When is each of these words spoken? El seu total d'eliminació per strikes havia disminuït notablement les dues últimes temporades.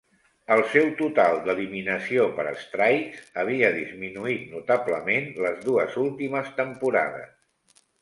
El 0.53 0.61
seu 0.69 0.87
total 1.01 1.37
d'eliminació 1.47 2.25
per 2.39 2.47
strikes 2.63 3.29
havia 3.43 3.71
disminuït 3.77 4.51
notablement 4.57 5.33
les 5.47 5.65
dues 5.71 6.03
últimes 6.09 6.55
temporades. 6.65 7.83